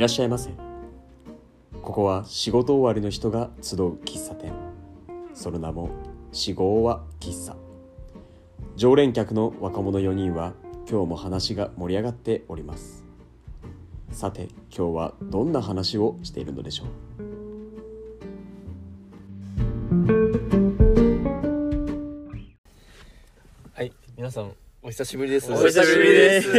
[0.00, 0.48] らっしゃいませ。
[1.82, 4.54] ここは仕事終わりの人が集う喫茶店。
[5.34, 5.90] その名も
[6.32, 7.54] 四号は喫茶。
[8.76, 10.54] 常連客の若者4人は
[10.88, 13.04] 今日も話が盛り上がっております。
[14.10, 16.86] さて今日はどんな話をしているのでしょう？
[23.74, 24.50] はい、皆さん
[24.82, 25.52] お久しぶりです。
[25.52, 26.50] お久しぶりです。
[26.50, 26.56] す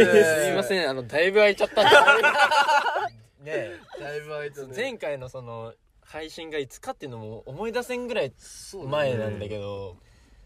[0.48, 1.96] みません、あのだいぶ空いちゃったんです
[3.42, 4.72] ねえだいぶ空いたね。
[4.74, 9.96] 前回のその配信がいつかっていうのも思い出せんぐらいそう前なんだけど、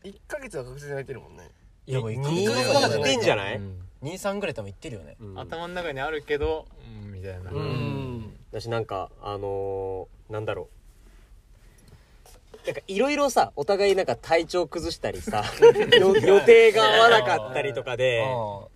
[0.04, 1.50] 1ヶ月は確実に空いてるもんね。
[1.86, 3.60] いやもう一二ヶ月ヶ月ってんじゃない？
[4.02, 5.16] 二三ぐらい多分いってるよね。
[5.36, 6.66] 頭の中にあるけど、
[7.04, 8.36] うん、みたいな、うん。
[8.50, 12.66] 私なんかあのー、なんだろう。
[12.66, 15.44] なんかいろいろさお互いなんか体調崩したりさ
[16.00, 18.66] よ予定が合わなかったりとかで、あ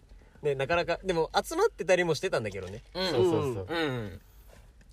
[0.42, 2.82] ね、なかなかでも集まってたりもしてたんだけどね。
[2.94, 3.10] あうん。
[3.10, 4.20] そうそうそう、うん。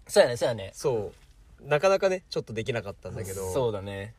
[0.07, 0.71] そうやね、そうやね。
[0.73, 1.11] そ
[1.63, 1.67] う。
[1.67, 3.51] なかなかねちょっとできなかったんだけど。
[3.51, 4.13] そうだね。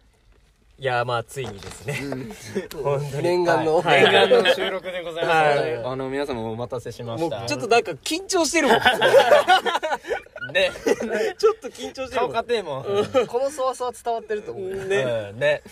[0.80, 1.94] いやまあついにですね、
[2.82, 3.22] 本当に。
[3.22, 3.82] 念願の。
[3.82, 4.02] はい。
[4.04, 5.58] 念願の収録でございます。
[5.58, 5.76] はい。
[5.84, 7.44] あの皆様お待たせしまもした。
[7.44, 8.76] うちょっとなんか緊張してるもん
[10.52, 10.70] ね、
[11.38, 12.32] ちょっと緊張してる顔もん。
[12.32, 12.84] かてえもん。
[13.26, 14.96] このそわそわ伝わってると思うね
[15.30, 15.38] うん。
[15.38, 15.62] ね、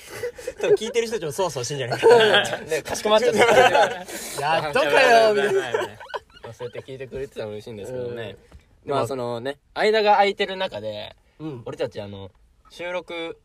[0.60, 2.08] 多分聞いてる人たちもそわそわしてんじゃないか。
[2.08, 3.40] なね、かしこまっちゃった。
[4.40, 6.52] やっとかよみたいな。
[6.52, 8.36] そうやって聞いてくれてたら嬉しいんですけどね。
[8.84, 11.62] まあそのね、間が空いてる中で、うん。
[11.66, 12.30] 俺たちあの、
[12.70, 13.38] 収録、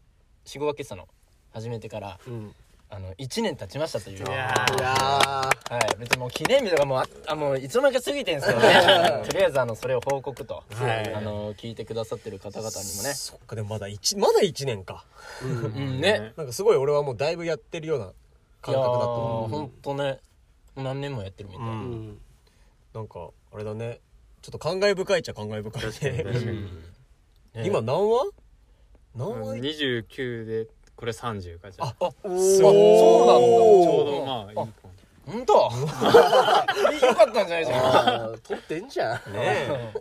[0.46, 1.08] 四五分けしたの、
[1.54, 2.56] 始めてから、うん
[2.94, 4.18] あの、1年経ちましたという。
[4.18, 5.98] いやはい。
[5.98, 9.24] 別にもう記念日とかもうあ、あもういつの間にか過ぎてんすけどね。
[9.26, 11.14] とりあえずあの、それを報告と、はい。
[11.16, 13.14] あの、聞いてくださってる方々にもね。
[13.14, 15.06] そっかでもまだ一まだ1年か。
[15.42, 16.34] うん、ね。
[16.36, 18.06] なんかすごい俺はもうだいぶやってるような
[18.62, 20.20] 感覚だったいやーもんほんとね、
[20.76, 21.66] 何年もやってるみたい。
[21.66, 22.08] ううん。
[22.12, 22.18] ん
[22.94, 24.02] なんかあれだね。
[24.42, 26.24] ちょっと感慨深いっちゃ感慨深いね。
[27.54, 28.32] ね 今何話？
[29.16, 30.68] 何話？29で
[31.02, 32.38] これ30かじゃあああ、そうなんだ。
[32.38, 34.56] ちょうどまあいい
[35.26, 35.54] 本当？
[37.08, 37.86] よかったんじゃないじゃん。
[37.86, 39.94] あー撮ってんじゃんねえ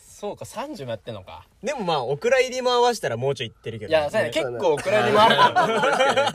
[0.00, 1.46] そうか、30もやってんのか。
[1.62, 6.32] でもまあお蔵入りも合わせたらもうちょいいってるけどいや、そうやね、結構お蔵入りもある。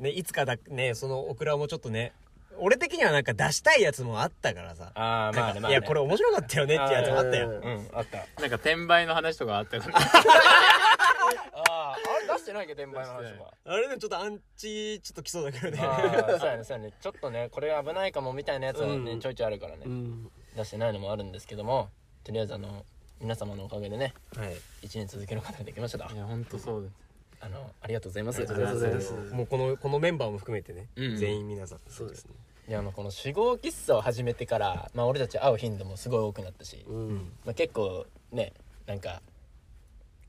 [0.00, 2.12] ねいつかだねそのオクラもちょっとね
[2.58, 5.70] 俺的にはなんか出したいやつもあったからさああ、まあね、まあね。
[5.70, 8.18] いやこれ面白かったよねってやつもあったようんうん、あった。
[8.40, 9.98] なんか転売の話とかあったから
[11.36, 13.50] ああ、あれ出してないけど、転売の話とか。
[13.64, 16.92] あれでもちょっとアンチちょっと来そうだけどねああ、そうやね、そうやね。
[17.00, 19.82] ちょっとね、これ危ないかもみたいなやつはね、うんちょいちょいあるからね。
[19.86, 21.88] うん出してないのもあるんですけども、
[22.24, 22.84] とりあえずあの、
[23.20, 24.54] 皆様のおかげでね、はい
[24.86, 26.16] 1年続けることができましたとい。
[26.16, 26.94] や本当そうです
[27.40, 28.36] あの、ありがとうございます。
[28.38, 32.32] ありがとうございますもうこのこのメンバーも含めてね、うん全員皆さんそうですね
[32.68, 38.52] いや、あの、この死亡喫茶を始めてから、まあ俺たち会う頻度もすごい多くなったし、うんまあ、結構ね
[38.86, 39.20] なんか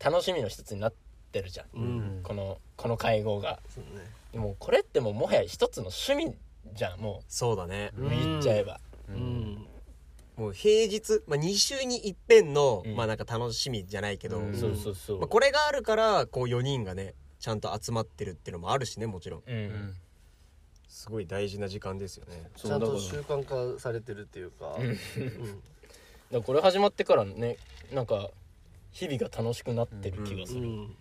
[0.03, 0.94] 楽しみの一つになっ
[1.31, 2.19] てるじゃん、うん。
[2.24, 3.59] このこの会合が。
[3.74, 4.06] そうね。
[4.31, 6.36] でもこれってもうもはや一つの趣味
[6.74, 9.68] じゃんもそうだね、う言っちゃえば、うん。
[10.36, 12.96] もう平日、まあ、2週に一遍の、うん。
[12.96, 14.53] まあなんか楽しみじゃないけど、うん。
[14.56, 19.44] そうそうそう、まあ、これがあるからこう4人がねちゃんと集まってるっていうのもあるしねもちろん。
[19.47, 19.96] うん、うん。
[20.88, 22.50] すごい大事な時間ですよね。
[22.56, 23.44] ちゃんと習慣
[23.74, 24.75] 化されてるっていうか。
[24.80, 24.86] うん。
[24.88, 24.97] うん。
[26.31, 27.58] だこれ始まってからね
[27.92, 28.31] なんか
[28.94, 30.59] 日々が楽しくなってる気がする。
[30.59, 30.96] っうん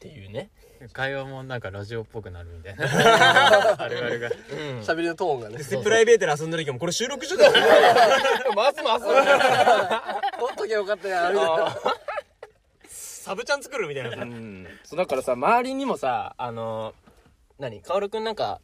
[0.00, 0.48] ていうね、
[0.92, 2.84] 会話もなんかラジオっぽくなるみたいな。
[3.82, 4.28] あるあるが。
[4.28, 4.36] うん、
[4.80, 5.58] 喋りのトーンがね。
[5.58, 7.52] でプライベートで遊んだ時もこれ収録中だよ。
[8.54, 9.04] ますます。
[10.38, 11.76] 撮っときゃよかったやみたいな
[12.86, 14.16] サブちゃん作るみたいなさ。
[14.22, 14.66] うん。
[14.84, 16.94] そうだからさ周りにもさあの
[17.58, 17.82] 何？
[17.82, 18.60] 薫くんなんか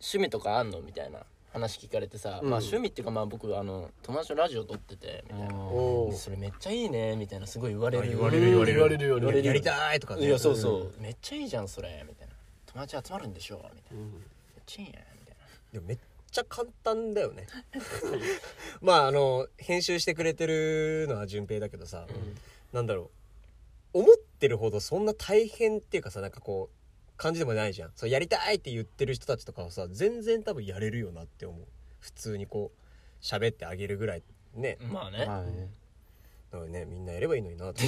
[0.00, 0.80] 趣味とかあんの？
[0.80, 1.20] みたいな
[1.52, 2.50] 話聞かれてさ、うん。
[2.50, 5.54] まあ趣味っていうかまあ僕あの友達とラジオ撮っててみたいな。
[5.54, 8.04] おそれめっちゃいいねみたいなすごい言われる。
[8.04, 8.74] あ言われる言われる。
[8.74, 9.46] 言われる言われる。
[9.46, 10.26] やりたいとかね。
[10.26, 12.04] いやそうそう、めっちゃいいじゃんそれ。
[12.08, 12.32] みたいな。
[12.66, 14.12] 友達集まるんでしょみたいな、うん。
[14.12, 14.22] めっ
[14.64, 15.36] ちゃいいやんみたい
[15.72, 15.98] でもめっ
[16.30, 17.46] ちゃ簡単だよね。
[18.80, 22.06] まああの編集してくれてるのは順平だけどさ、
[22.72, 23.10] なんだろ
[23.94, 23.98] う。
[23.98, 26.81] 思ってるほどそんな大変っていうかさなんかこう
[27.22, 27.90] 感じでもないじゃん。
[27.94, 31.66] そうやりたいって言ってる人たちとかはさ全然多分やれるよなって思う。
[32.00, 34.22] 普通にこう喋ってあげるぐらい
[34.56, 34.76] ね。
[34.82, 35.70] なまあね、まあね。
[36.50, 37.70] だからねみんなやればいいのにな。
[37.70, 37.84] っ て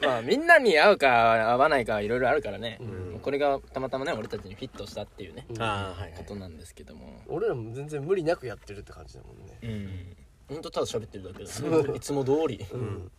[0.00, 3.18] まあみんなに合うか合わないかいろいろあるからね、ん。
[3.18, 5.60] これがたまたまね俺たちにフィットしたっていうね、うん。
[5.60, 7.20] ああはいことなんですけども。
[7.26, 9.58] 俺らも全然無理なくやってるって感じだもんね。
[9.62, 10.16] うん。
[10.48, 12.64] ほんとただ喋ってるだけですいつも通り。
[12.72, 13.10] うん。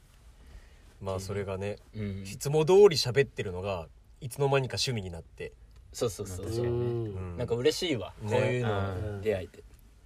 [1.02, 2.24] まあそれがねうん。
[2.24, 3.90] いつも通り喋ってるのが
[4.22, 5.54] いつの間にか趣味になって、
[5.94, 7.38] そうそうそうそう、うん。
[7.38, 8.32] なんか嬉しいわ、ね。
[8.32, 9.64] こういうの出会えて、で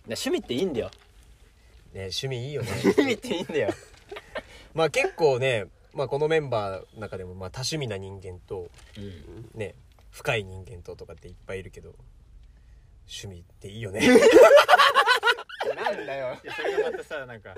[0.08, 0.92] 趣味っていいんだよ。
[1.94, 2.70] 趣味いいよね。
[2.84, 3.70] 趣味っていいんだよ。
[4.74, 9.50] まあ結構ね、まあ、このメンバーの中でもまあ多趣味な人間とうん。
[9.54, 9.76] ね
[10.12, 11.96] 深い人間ととかっていっぱいいるけど
[13.08, 14.02] 趣味っていいよね。
[15.76, 16.38] なんだよ。
[16.44, 17.56] いやそれがまたさなんか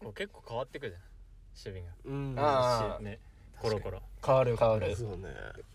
[0.00, 1.00] こう結構変わってくじゃん。
[1.74, 1.94] 守備が。
[2.04, 2.34] うん。
[2.38, 3.18] あしね
[3.60, 4.00] コロコロ。
[4.24, 4.96] 変わる変わる。
[4.96, 5.28] そうね。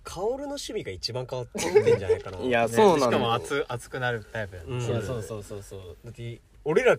[0.04, 2.38] 薫の趣味が一番変わってんじゃないかな。
[2.40, 2.68] いいやね。
[2.74, 4.68] そうなしかも熱熱くなるタイプやね。
[4.70, 4.82] うん。
[4.82, 5.98] いやそうそうそうそう。
[6.04, 6.98] だって俺ら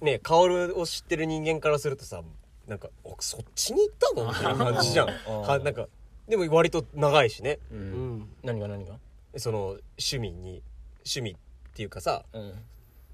[0.00, 2.22] ね薫を知ってる人間からするとさ
[2.66, 5.08] なんか「おそっちに行ったの?」みたいな感じじゃん。
[5.28, 5.86] うんはなんか
[6.28, 7.58] でも割と長いしね。
[7.70, 8.16] ううん。
[8.20, 8.98] ん何が何が？
[9.36, 9.58] その
[9.98, 10.62] 趣味に
[11.04, 11.36] 趣味っ
[11.74, 12.64] ていうかさうん。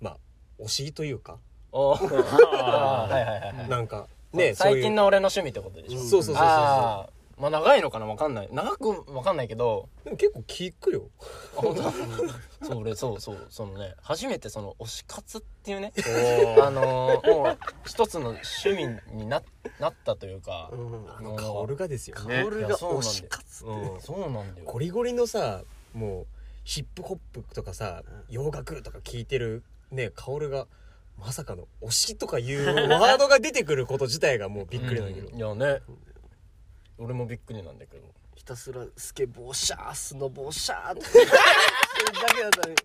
[0.00, 0.18] まあ
[0.62, 1.38] 推しというか。
[1.72, 2.06] あー。
[2.06, 5.98] はいはいはいはいなんかね最近のの俺の趣味ってことでしょ？
[5.98, 8.06] そうそうそうそうああまあ長いのかな？
[8.06, 8.48] わかんない。
[8.50, 9.90] 長くわかんないけど。
[10.04, 11.02] でも結構聞くよ。
[11.20, 11.82] あ本当？
[12.66, 15.92] そう俺そうそうそのね初めてその推し活っていうね
[16.56, 19.42] おあのーもう一つの趣味にな
[19.78, 21.10] なったというかうん。
[21.14, 22.42] あの薫がですよね。
[22.42, 24.00] 薫が推し活うん。
[24.00, 24.66] そうなんだよ。
[24.66, 25.62] ゴリゴリのさ
[25.92, 26.26] もう
[26.64, 30.66] ヒップホップとかさ洋楽とか聞いてるね薫が
[31.18, 35.36] まさかの推しとかいうワードが出てくること自体がもうびっくりなんだけど、うん。
[35.36, 35.80] いやね。
[36.98, 38.02] 俺もびっくりなんだけど。
[38.34, 41.04] ひたすらスケボーシャースノボーシャーって。
[41.04, 41.32] それだ
[42.34, 42.76] けだったのに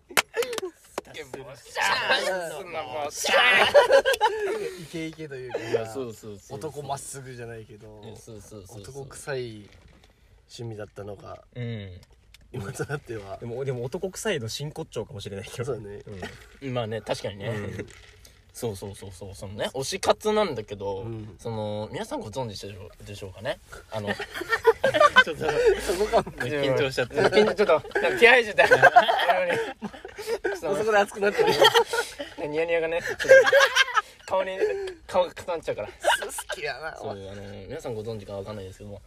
[4.81, 6.57] イケイケというかいやそうそうそう。
[6.57, 8.81] 男まっすぐじゃないけどそうそうそうそう。
[8.81, 9.69] 男臭い
[10.49, 11.91] 趣味だったのがうん。
[12.53, 13.37] 今となっては。
[13.37, 15.65] でもでも男臭いの真骨頂かもしれないけど。
[15.65, 16.01] そうね。
[16.71, 17.51] まあね確かにね、
[18.53, 21.35] そうそうそうそうそのね推し活なんだけど、うん。
[21.39, 23.59] その皆さんご存知でしょうでしょうかね？
[23.91, 24.09] あの
[25.23, 25.45] ちょっと
[25.81, 27.15] そこか緊張しちゃって。
[27.15, 28.63] 緊張ちょっとなんか気合い入って。
[28.63, 28.67] た
[30.57, 31.53] そこで熱くなってる
[32.47, 33.27] ニヤニヤがねちょっと
[34.25, 34.57] 顔に
[35.07, 35.87] 顔が固まっちゃうから。
[35.87, 35.93] 好
[36.55, 36.97] きやな。
[36.97, 39.01] そうあの皆さんご存知かわかんないですけども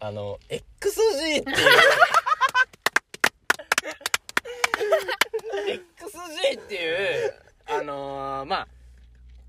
[0.00, 1.68] あの XG っていう。
[5.68, 7.34] XG っていう
[7.66, 8.68] あのー、まあ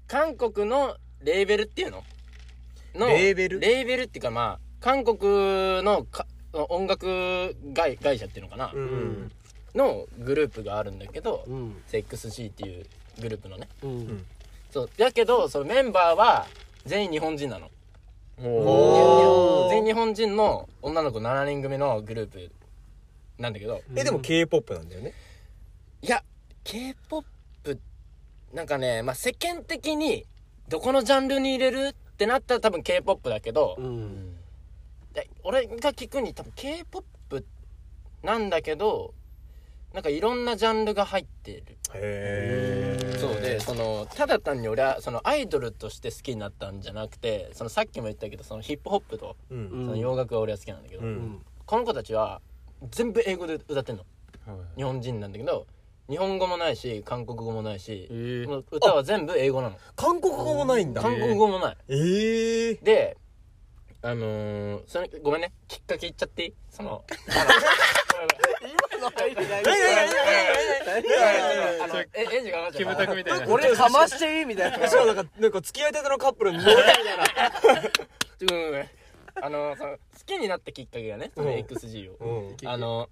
[0.09, 2.03] 韓国のレーベルっていうの？
[2.95, 3.59] のレーベル？
[3.59, 9.31] レーベルっていうかまあ韓国のか音楽会会社っていうのかな、うんうん。
[9.75, 12.87] のグループがあるんだけど、うん、XG っていう
[13.21, 13.67] グループのね。
[13.83, 14.25] うん。
[14.71, 14.89] そう。
[14.97, 16.47] だけどそのメンバーは
[16.87, 17.69] 全員日本人なの。
[19.69, 22.51] 全員日本人の女の子7人組のグループ
[23.37, 23.79] なんだけど。
[23.95, 25.13] えでも k p o p なんだよね。
[26.01, 26.23] いや
[26.63, 27.77] k p o p
[28.53, 30.25] なんかね、まあ、世間的に
[30.67, 34.35] どこのジャンルに入れるってなったら多分 k p o p だけど、うん。
[35.13, 37.45] で俺が聞くに多分 k p o p
[38.23, 39.13] なんだけど
[39.93, 41.63] なんかいろんなジャンルが入ってる。
[41.93, 49.57] へえそうでそのただ単に俺はそのアイドルとして好きになったんじゃなくてそのさっきも言ったけどそのヒップホップとうん。
[49.57, 49.85] うん。
[49.85, 51.07] その洋楽が俺は好きなんだけど、うん。
[51.07, 52.41] うんこの子たちは
[52.89, 54.03] 全部英語で歌ってんの。
[54.47, 54.57] はい。
[54.77, 55.67] 日本人なんだけど
[56.09, 59.77] 日本語もないし韓国語もないしえ、ーもう歌は全部英語なの。
[59.95, 61.01] 韓国語もないんだ。
[61.01, 61.77] 韓国語もない。
[61.87, 62.73] ええ。
[62.75, 63.17] で
[64.01, 65.51] あのー、それごめんね。
[65.67, 66.53] きっかけ言っちゃっていい？
[66.71, 67.03] その
[68.97, 69.63] 今の入りない
[71.83, 73.47] あのえエンジンがかかっちキムゃうタクみたいな。
[73.53, 74.87] 俺かましていいみたいな。
[74.87, 77.81] しかもなんかなんか付き合いたてのカップルに乗れたみたいな。
[78.49, 78.65] ごめん。
[78.71, 78.89] ごめん
[79.41, 81.55] あのその好きになったきっかけがねそのうん。
[81.55, 82.67] XG を、うん。
[82.67, 83.09] あの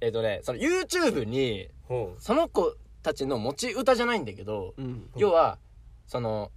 [0.00, 5.10] えっ、とねその YouTube にほその子たちの持ち歌じゃないんだけど、うん。
[5.16, 5.58] 要は
[6.06, 6.50] その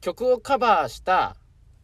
[0.00, 1.36] 曲をカバーした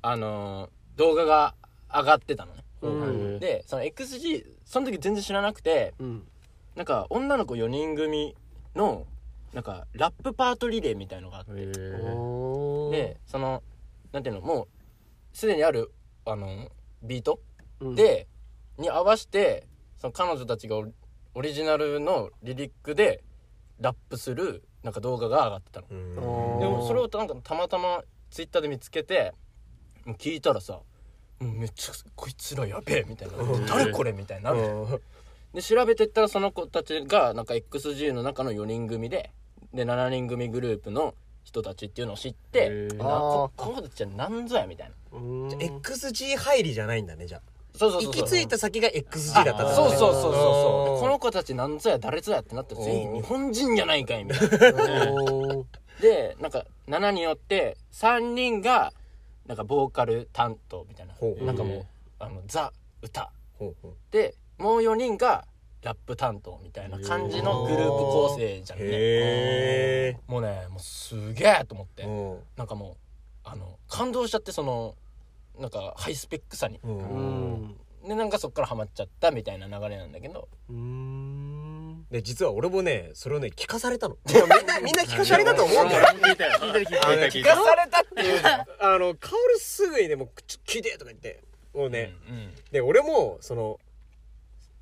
[0.02, 1.54] あの動画が
[1.92, 2.88] 上がってたのね、う。
[2.88, 3.38] ん。
[3.38, 6.28] でその XG その時全然知らなくてうん。
[6.76, 8.36] なんか女の子4人組
[8.74, 9.06] の
[9.52, 13.62] なんかラップパートリレーみたいのがあって、でその
[14.12, 14.68] なんていうのもう
[15.32, 15.90] すでにある
[16.24, 16.68] あの
[17.02, 17.40] ビート
[17.80, 17.94] うん。
[17.94, 18.28] で、
[18.78, 19.66] に合わせて
[19.98, 20.76] その彼女たちが
[21.34, 23.22] オリジナルのリリックで
[23.80, 25.88] ラップするなんか動画が上がってたの。
[26.60, 29.34] でもそれをなんかたまたまツイッターで見つけて
[30.04, 30.80] もう聞いたらさ
[31.40, 33.36] めっちゃこいつらやべえみたいな。
[33.38, 34.52] うん誰これみたいにな
[35.54, 39.32] で調べてったらその子たちがなんか XG の中の4人組で
[39.74, 45.18] で7人組グループの人たちっていうのを知って、ここの子たちは何ぞやみたいな。
[45.18, 45.48] うん。
[45.48, 47.42] じゃあ XG 入りじゃないんだねじゃあ
[47.80, 49.74] そうそうそう行き着いた先が XG だったんだね。
[49.74, 50.32] そうそうそうそう。
[50.32, 54.84] そうこの子たち何ぞや誰ぞやってなって全員日本人じゃないかいみたいな。
[56.02, 58.92] でなんか7人よって3人が
[59.46, 61.14] なんかボーカル担当みたいな。
[61.14, 61.42] ほう。
[61.42, 61.86] なんかもう
[62.18, 62.70] あのザ
[63.00, 63.32] 歌。
[63.58, 63.92] ほうほう。
[64.10, 65.46] でもう4人が
[65.82, 68.84] ラップ担当みたいな感じのグループ構成じゃんね。
[68.88, 72.02] へもうねもうすげえと思って。
[72.02, 72.38] えうん。
[72.58, 74.96] なんかもうあの感動しちゃってその
[75.60, 76.80] なんかハイスペックさに。
[78.06, 80.48] でなんかそっからハマっちゃったみたいな流れなんだけど。
[80.70, 82.06] うん。
[82.10, 84.16] で実は俺もねそれをね聞かされたの。
[84.26, 88.40] みんなみんな聞かされたと思うんだよ聞いたよ聞いた聞いたあのね聞いたされたっていう
[88.80, 91.42] あのカオルすぐにねもうちょ聞いてとか言って。
[91.72, 93.78] もうね、うんで俺もその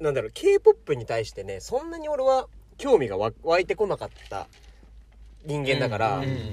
[0.00, 2.46] なんだろう k p o p に対してねそんなに俺は
[2.78, 4.46] 興味がわ湧いてこなかった
[5.44, 6.52] 人間だから、うんうん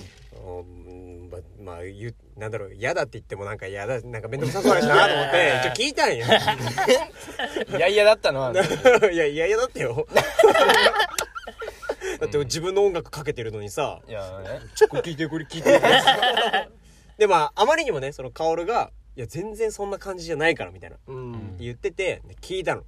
[1.31, 6.25] ままあ言うなんだろう嫌だって言ってもなんか嫌だなんか面倒くさそうだしなと思って 一応聞いたんよ。
[7.77, 8.41] いやいやだったの。
[8.41, 8.53] は
[9.11, 10.07] いやいやいやだってよ。
[12.19, 15.81] だって自分の音楽かけてるのにさいやね「ちょっと聞いてこれ聞いて」
[17.17, 21.57] でまああまりにもねその薫が「いや全然そんな感じじゃないから」みたいなうん。
[21.57, 22.83] 言っててで聞いたの。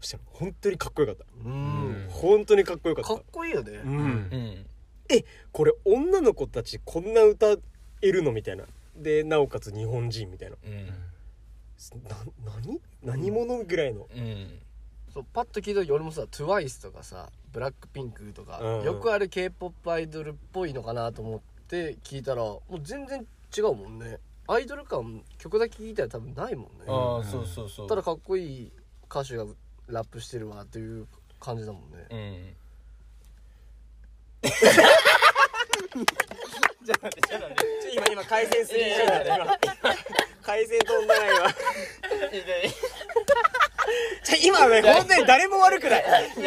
[0.00, 1.24] そしたら本当にかっこよかった。
[1.44, 2.08] うん。
[2.10, 3.14] 本当にかっこよかった。
[3.14, 3.80] かっこいいよね。
[3.84, 3.92] うん。
[3.92, 4.66] うん
[5.14, 7.56] えこれ女の子たちこんな歌
[8.00, 8.32] えるの？
[8.32, 8.64] みたいな。
[8.96, 10.56] でなおかつ日本人みたいな。
[10.64, 10.86] うん。
[10.86, 12.80] な何？
[13.02, 14.08] 何者ぐらいの？
[14.14, 14.58] うん。
[15.12, 18.84] そうパッと聞いた時俺もさ TWICE とかさブラックピンクとか、うん。
[18.84, 23.26] よくある k p o p アイドルっぽいのかなと思って聞いたらもう全然
[23.56, 24.18] 違うもんね。
[24.48, 26.84] アイドル感曲だけ聞いたら多分ないもんね。
[26.88, 27.88] ああそうそうそう。
[27.88, 28.72] ただかっこいい
[29.10, 29.44] 歌手が
[29.86, 31.06] ラップしてるわという
[31.38, 32.06] 感じだもんね。
[32.10, 32.56] うん
[35.92, 37.62] じゃあ待ってじゃあ待って。
[37.82, 39.56] ちょ今今回線 3G だった今
[40.42, 41.52] 回線飛んだな今
[44.24, 46.04] ちょ今ね本当に誰も悪くない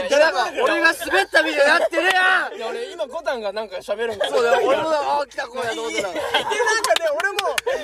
[0.10, 2.56] 誰も悪くない俺が滑ったみたいになってるやん。
[2.58, 4.90] いや俺今コタンがなんか喋るんだそうだよ俺も。
[4.90, 6.10] ああ来た子やと思ってた。
[6.10, 7.38] でなんかね俺も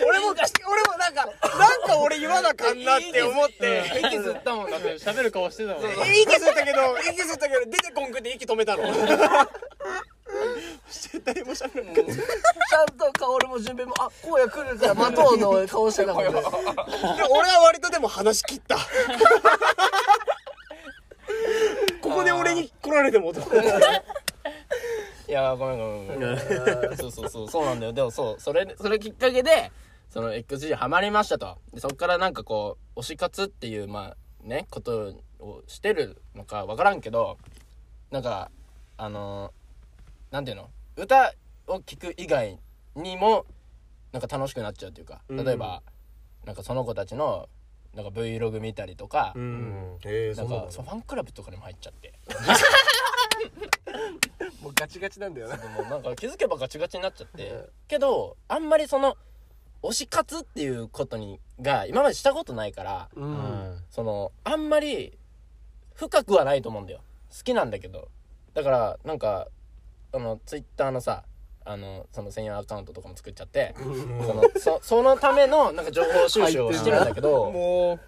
[0.07, 0.39] 俺も俺
[0.83, 3.83] もなんかなんか俺言わなあかんなって思って。
[3.99, 5.83] 息吸ったもんだって喋る顔してたもん。
[5.83, 5.91] ね
[6.21, 8.83] 息吸ったけど息吸ったけど出てこんくて息止めたの
[10.87, 13.93] そして誰も喋らなかったちゃんと薫も順平も。
[13.99, 16.31] あ荒野来るから待とうの顔してたもんね。
[16.33, 18.77] で俺は割とでも話し切った。
[22.01, 23.39] ここで俺に来られてもと
[25.27, 26.07] いやごめんごめん。
[26.07, 26.97] ごめん。
[26.97, 27.49] そうそうそう。
[27.49, 27.93] そうなんだよ。
[27.93, 29.71] でもそうそれそれきっかけで
[30.09, 31.57] その XG ハマりましたと。
[31.73, 37.37] でそっからなんかこう推し活っていうまあねことをしてるのかわからんけど
[38.11, 38.51] なんか
[38.97, 39.53] あの
[40.31, 40.69] なんていうの？
[40.95, 41.33] 歌
[41.67, 42.57] を聴く以外
[42.95, 43.45] にも
[44.11, 45.81] なんか楽しくなっちゃうというか例えば、
[46.45, 47.47] なんかその子たちの
[47.95, 49.97] なんか Vlog 見たりとか、うん。
[50.03, 50.65] へえなそうんなんだ。
[50.67, 52.13] かそうファンクラブとかにも入っちゃって。
[54.61, 55.57] もうガチガチなんだよな。
[55.57, 57.69] でもなんか気づけばガチガチになっちゃって。
[57.87, 59.17] けどあんまりその
[59.83, 63.83] 推し活っていうことにが今までしたことないからううんん。
[63.89, 65.17] そのあんまり
[65.95, 67.01] 深くはないと思うんだよ。
[67.35, 68.09] 好きなんだけど。
[68.53, 69.47] だからなんか
[70.13, 71.23] あのツイッターのさ
[71.63, 77.99] あのその専用アカウントとかも作っちゃってそのそそのためのなんか情報収集をしてるんだけど もう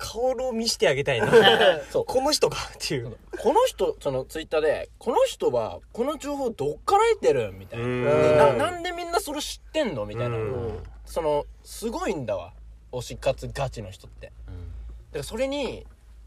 [0.00, 1.30] 顔を見してあげたいな。
[1.92, 2.04] そう。
[2.06, 3.18] この人かっていう。
[3.38, 7.84] この人そのツイッターでこの人はこの情報どっから得てるみたいな。
[7.84, 10.06] ななんでみんなそれ知ってんの？
[10.06, 10.36] みたいな。
[10.36, 10.82] うん。
[11.04, 12.54] そのすごいんだわ。
[12.92, 14.28] 推し活ガチの人って。
[14.28, 15.86] だからそれに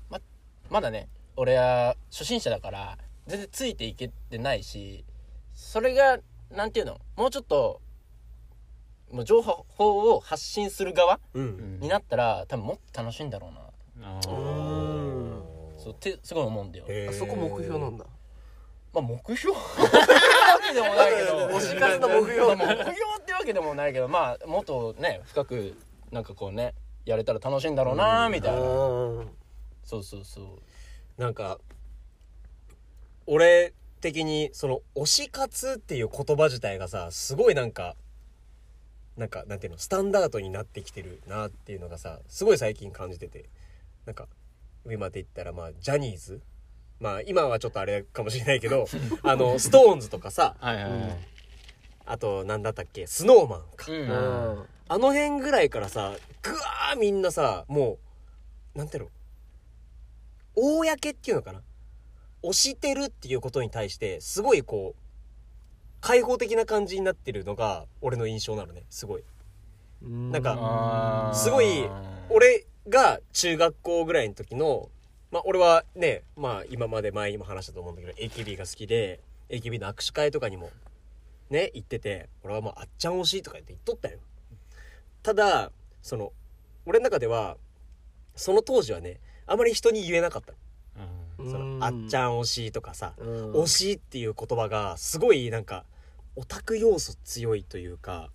[0.10, 0.20] ま
[0.70, 5.04] まだね俺は初心者だから全然ついていけてないし
[5.54, 6.20] それが
[6.52, 7.00] なんていうの？
[7.16, 7.82] もうちょっと
[9.12, 9.66] もう情報
[10.16, 11.80] を発信する側うん。
[11.80, 14.22] になったら多分もっと楽しいんだろうな。
[15.78, 16.86] そうってすごい思うんだよ。
[17.10, 18.06] あそこ目標なんだ。
[18.94, 19.58] まあ目標？
[19.58, 21.48] ってわけでもないけど。
[21.50, 22.56] 推し活の目標。
[22.56, 22.94] まあ目標っ
[23.26, 25.78] てわけでもないけど まあもっとね深く
[26.12, 26.74] なんかこうね
[27.06, 28.60] やれたら楽しいんだろうなみたいな。
[28.62, 29.36] うん
[29.84, 30.46] そうそうそう。
[31.22, 31.60] なんか
[33.26, 37.96] 俺的にその推し活っていう言葉自体がさすごいなんか
[39.18, 43.46] なんかなんていうのスタンダードになってきてるなっていうのがさすごい最近感じてて。
[44.06, 44.28] なんか
[44.92, 46.42] 今で言ったらまあジャニーズ？
[47.00, 48.86] まあ今はちょっとあれかもしれないけど
[49.24, 50.58] あのストーンズとかさ。
[50.60, 51.18] はいはいはい。
[52.06, 53.08] あとなんだったっけ？
[53.08, 53.90] スノーマンか。
[53.90, 54.00] うん。
[54.02, 54.66] うん。
[54.90, 57.98] あの辺ぐらいからさぐわーみんなさも
[58.76, 59.10] うなんていうの？
[60.56, 61.62] 公っていうのかな？
[62.44, 65.02] 推してるっていうことに対してすごいこう
[66.02, 69.24] 開放的な感じになってるのが俺の印象なのねすごい。
[70.02, 71.66] なんかすごい
[72.30, 74.90] 俺が中学校ぐらいの時の
[75.32, 80.72] まあ俺はねまあ今まで前にも話したと思うんだけど AKB が好きで AKB の握手会とかにも
[81.50, 84.20] ね行ってて俺はもうあっちゃん推しとか言って言っとったよ。
[85.22, 85.72] ただ
[86.02, 86.34] その
[86.86, 87.56] 俺の中では
[88.36, 90.54] その当時はねあまり人に言えなかった
[91.52, 91.84] そのうん。
[91.84, 93.54] あっちゃん推しとかさうん。
[93.54, 95.86] 推しっていう言葉がすごいなんか
[96.36, 98.30] オタク要素強いというか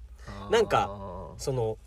[0.51, 0.91] なんか
[1.37, 1.79] その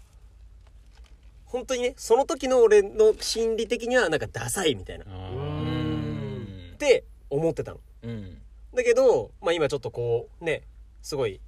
[1.45, 5.05] 本当にねその時の俺の心理的にはなんかダサいみたいな。
[5.05, 7.79] って思ってたの。
[8.03, 8.37] うん。
[8.73, 10.63] だけど、まあ、今ちょっとこうね
[11.01, 11.39] すごい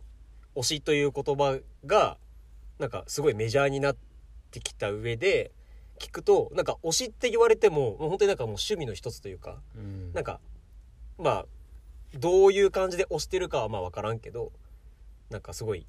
[0.56, 2.18] 推しという言葉が
[2.80, 3.96] なんかすごいメジャーになっ
[4.52, 5.52] てきた上で
[6.04, 10.14] 聞くとなんか推しって言われてももう本当になんかもう趣味の一つというかうん。
[10.14, 10.40] なんか
[11.18, 11.46] まあ
[12.18, 14.52] どういう感じで推してるかはまあ分からんけど
[15.30, 15.88] なんかすごい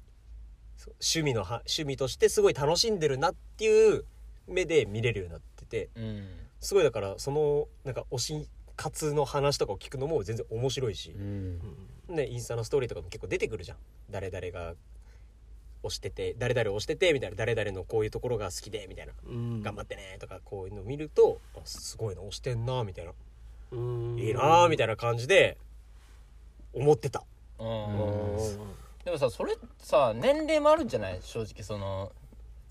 [1.01, 4.05] 趣味のは趣味としてすごい楽しんでるなっていう
[4.47, 6.27] 目で見れるようになっててうん。
[6.61, 11.59] すごいだからそのなんか推し活の話とかを聞くのも全然面白いしう、ん。
[12.09, 13.77] ね、インスタのストーリーとかも結構出てくるじゃん。
[14.09, 14.75] 誰々が
[15.85, 19.13] 推してて誰々推しててみたいな誰々のこういうところが好きでみたいな。
[19.27, 19.61] うん。
[19.61, 23.11] 頑張ってねとかこういうのを見るとあすごいな推してんなみたいな。
[23.71, 24.19] うん。
[24.19, 25.57] いいなみたいな感じで
[26.73, 27.23] 思ってた。
[27.57, 27.63] で
[29.11, 31.19] もさそれさ年齢もあるんじゃない？
[31.21, 32.11] 正直その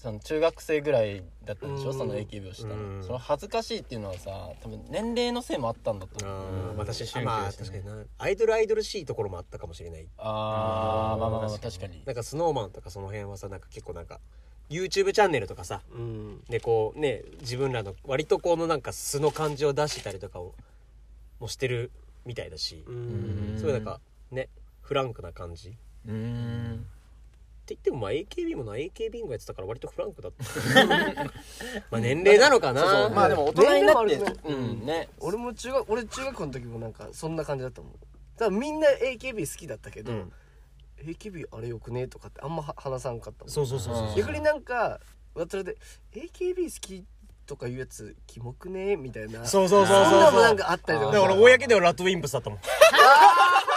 [0.05, 1.91] その中学生ぐらいだったんでしょ？
[1.93, 1.99] うん。
[1.99, 2.75] その AKB をしたの。
[2.75, 3.03] うん。
[3.03, 6.71] その恥ずかしいっていうのはさ多分年齢のせいもあったんだと思う。
[6.73, 7.07] あまあ確かに。
[7.07, 8.05] 宗教まあ確かにな。
[8.19, 10.07] アイドルアイドルしいところもあったかもしれない。
[10.19, 12.03] あーまあまあまあ確かに。
[12.05, 14.21] なんかスノーマンとかその辺はさなんか結構なんか
[14.69, 16.45] YouTube チャンネルとかさうん。
[16.51, 20.55] でこうね自分らの割とこのなんか素の感じを出したりとかを
[21.41, 21.91] もしてる
[22.27, 23.57] みたいだし、ううん。
[23.57, 24.51] んそういうなんかね
[24.83, 25.73] フランクな感じ
[27.65, 30.45] って言ってもまあ AKB もな AKB がやってたから割とフランクだった。
[31.91, 32.83] まあ年齢なのかな。
[32.83, 33.11] そうそう。
[33.11, 34.87] まあでも大人になって年齢もあるねうん。
[34.87, 35.09] ね。
[35.19, 37.93] 俺も中学俺中学校の時もなんかそんな感じだったもん。
[38.37, 40.33] 多分みんな AKB 好きだったけど、うん。
[40.99, 43.51] AKB あれよくねとかってあんまは話さんかったもん。
[43.51, 44.13] そうそうそうそうう。
[44.13, 44.15] ん。
[44.17, 45.01] 逆になんか
[45.35, 45.79] 渡るで
[46.13, 47.03] AKB 好き
[47.47, 49.47] とかいうやつキモくねみたいな。
[49.47, 52.59] そうそうそうそうそんなのもなんかあったりとかだから俺公ではラッドウィンプスだったもん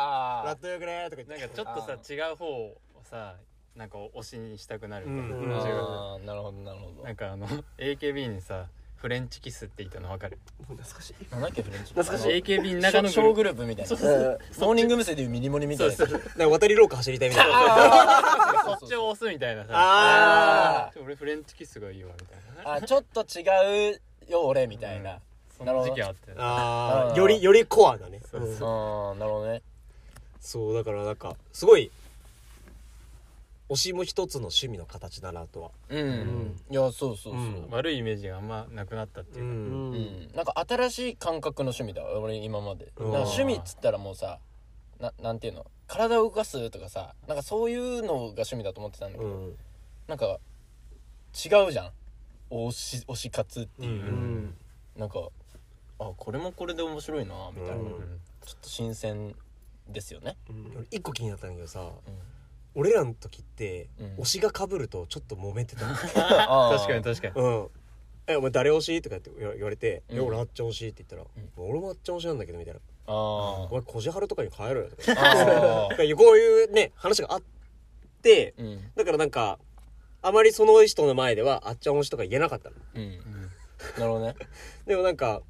[0.00, 1.38] あラッドよくねとか言って。
[1.38, 3.34] なんかちょっとさ違う方をさ
[3.76, 5.52] なんか推しにしたくなるみたいな、うん。
[5.52, 7.04] ああーなるほどなるほど。
[7.04, 7.46] なんかあの
[7.78, 10.38] AKB にさフレンチキスって言ったの分かる？
[10.68, 11.14] もう懐かしい。
[11.30, 12.32] なんだっけフレンチ懐かしい。
[12.42, 13.90] AKB の中の小グループみたいな。
[13.90, 15.16] モーニング娘。
[15.16, 15.94] でいうミニモニみたいな。
[15.94, 18.22] そうそう渡り廊下走りたいみたいな。
[18.78, 22.74] そっちを押すみたいなさあちょ俺フレンチキスがいいわみたいな。
[22.74, 25.18] あちょっと違うよ俺みたいな。
[25.56, 27.18] その時期あってあー。
[27.18, 28.20] よりよりコアだね。
[28.34, 29.62] うんああなるほどね
[30.40, 31.90] そうだからなんかすごい
[33.68, 35.70] 推しも一つの趣味の形だなとは。
[35.90, 36.56] うん。
[36.68, 37.34] いやそうそうそう。
[37.34, 37.66] うん。
[37.70, 39.54] 悪いイメージがあんまなくなったっていうか、ん。
[39.54, 40.30] うん。
[40.34, 42.18] なんか新しい感覚の趣味だわ。
[42.18, 42.88] 俺今まで。
[42.96, 43.12] うん。
[43.12, 44.40] なんか趣味っつったらもうさ
[44.98, 45.66] ななんていうの？
[45.86, 49.54] 体を動かすとかさなんかそういうのが趣味だと思ってたんだけど、うん。
[50.08, 51.90] なんか違うじゃん。
[52.50, 54.54] 推し推し活っていう、うんうん。
[54.96, 55.28] なんか
[56.00, 57.82] あこれもこれで面白いなみたいな、うん。
[58.44, 59.32] ちょっと新鮮
[59.92, 61.94] ですよね、俺一個気になったんだけどさうん。
[62.74, 64.06] 俺らの時ってうん。
[64.22, 65.86] 推しが被るとちょっと揉めてた。
[65.90, 66.06] 確
[66.86, 67.34] かに確かに。
[67.34, 67.68] うん。
[68.26, 69.02] えお前誰推し？
[69.02, 70.26] とかって言わ言われて「うん。
[70.26, 72.80] 俺あっちゃん推し」って言ったら「俺もあっちゃん推しなんだけど」みたいな。
[73.06, 75.02] あ「お前こじはるとかに帰ろよ」とか。
[75.02, 75.14] ー。
[75.90, 77.42] あこういうね話があっ
[78.22, 78.92] てーうん。
[78.94, 79.58] だからなんか
[80.22, 82.76] あまりその人の前ではあっちゃん推しとか言えなかったの。
[82.94, 83.18] うん。
[83.98, 84.36] なるほどね。
[84.86, 85.42] でもなんか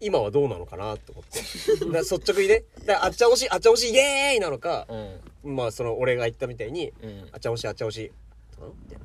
[0.00, 1.40] 今はどうなのかなと思って。
[1.92, 2.64] だ率直にね。
[3.00, 4.86] あっちゃん推しあっちゃん推しイエーイなのか
[5.44, 5.56] うん。
[5.56, 7.28] まあその俺が言ったみたいにうん。
[7.32, 8.10] あっちゃん推しあっちゃん推しんみ
[8.90, 8.98] たい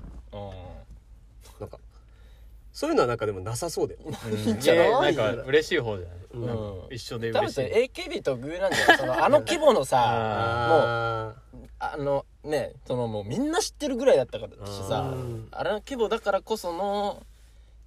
[1.60, 1.78] なんか
[2.74, 4.00] そういうのはなんかでもなさそうだよ。
[4.02, 5.34] ねーいいんいじゃないやな。
[5.34, 6.46] んか嬉しい方じゃない、うん。
[6.48, 6.58] なん。
[6.58, 7.62] か一緒で嬉しい。
[7.62, 15.48] れ AKB 特有なんじゃないそのあの規模のさあもうあのねそのもうみんな知ってるぐらいだったからしさうん。
[15.52, 17.24] あれの規模だからこその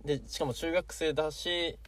[0.04, 1.78] でしかも中学生だし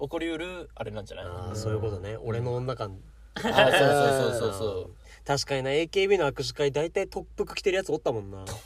[0.00, 1.26] 起こりうるあれなんじゃない？
[1.26, 2.16] あーそういうことね。
[2.18, 2.98] 俺の女感
[3.36, 4.90] あそうそうそうそう
[5.24, 5.70] 確かにな。
[5.70, 8.46] AKB の握手会大体特服着てるやつおったもんな。
[8.46, 8.58] そう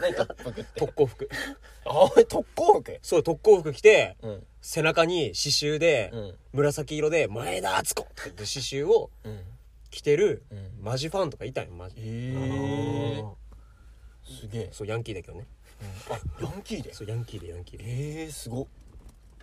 [0.00, 0.64] 何特服って？
[0.76, 1.28] 特攻服。
[1.84, 2.98] あれ特攻服？
[3.02, 4.46] そう特攻服着てうん。
[4.62, 6.38] 背中に刺繍でうん。
[6.52, 9.40] 紫色で「前田敦子」って刺繍をうん。
[9.90, 10.70] 着てるうん。
[10.80, 11.96] マジファンとかいたんよマジ。
[11.98, 13.24] ええ
[14.24, 14.68] すげえ。
[14.72, 15.46] そうヤンキーだけどね。
[16.10, 16.92] あヤンキーで？
[16.94, 17.84] そうヤンキーでヤンキーで。
[17.86, 18.66] ええすごっ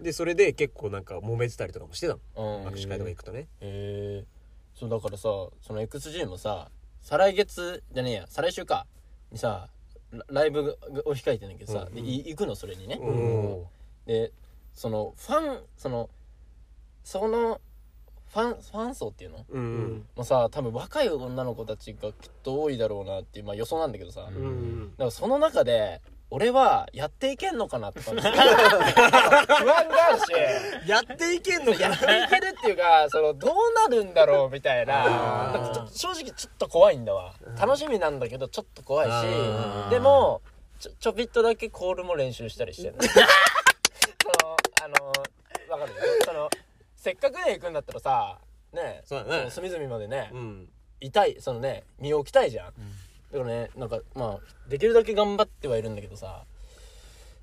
[0.02, 2.20] でそれで結構なんか揉めてたりとかもしてたの。
[2.36, 2.68] うん。
[2.68, 3.48] 握手会とか行くとね。
[3.62, 4.26] へえ
[4.74, 6.70] そうだからさその XG もさ
[7.02, 8.26] 再来月じゃねえや。
[8.28, 8.86] 再来週か。
[9.32, 9.70] にさ
[10.12, 11.96] ラライブを控えてんだけどさ、うん。
[11.96, 13.64] でい行くのそれにね、うん。
[14.06, 14.32] で
[14.74, 16.10] そのファンその
[17.04, 17.62] その
[18.28, 19.46] ファンファン層っていうの？
[19.50, 20.06] うん。
[20.16, 24.34] もうさ多分若い女の子たちがきっと多いだろうなっていう、まあ、予想なんだけどさ、うん。
[24.34, 28.34] だかうんらその中で俺はやっていけんのかなとか 不安が
[30.08, 33.54] あるしやっていけんのかやなっていけるっていうかそのどう
[33.90, 35.86] なるんだろうみたいな。
[35.94, 37.34] 正直ちょっと怖いんだわ。
[37.60, 39.90] 楽しみなんだけどちょっと怖いし。
[39.92, 40.42] でも
[40.80, 43.08] ちょちょびっとだけコールも練習したりしてる そ
[44.48, 45.08] のあの
[45.70, 46.02] わかるよ。
[46.26, 46.50] その
[46.96, 48.40] せっかくね行くんだったらさ
[48.74, 49.44] ねそうだね。
[49.46, 50.70] の隅々までね、うん。
[51.00, 52.74] 痛いそのね身を置きたいじゃん、
[53.32, 56.44] だからねなんかまあできるだけ頑張ってはいるんだけどさ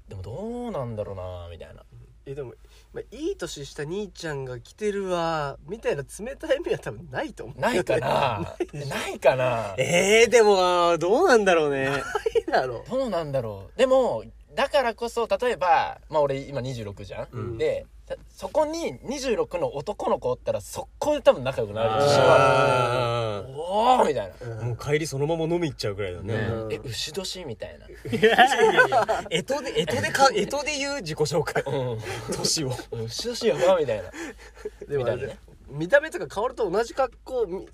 [0.08, 1.82] でもどうなんだろうなみたいな。
[2.24, 2.54] えでも、
[2.92, 8.54] まあ、いい年した兄ちゃんが来てるわみたいな冷たい目は多分ないと思うないかな。
[8.88, 9.74] ないかな。
[9.78, 11.90] えー、でもどうなんだろうね。
[11.90, 12.02] ない
[12.46, 13.78] だろどうなんだろう。
[13.78, 14.22] でも
[14.54, 17.58] だからこそ例えばまあ俺今26じゃん、うん。
[17.58, 26.35] でたそこに26の男の子おったら速攻で多分仲良くなる自信はあるあおおみたいな、ーもう帰りそのまま飲み行っちゃうぐらいだね。
[26.35, 27.87] ねうんえ牛年みたいな。
[29.31, 31.62] えとで えとでか えとで言う自己紹介。
[31.62, 31.98] う
[32.37, 32.68] 年を。
[32.68, 34.11] ん牛年やばみたいな。
[34.88, 35.38] でもね。
[35.68, 37.66] 見た目とか変わると同じ格好み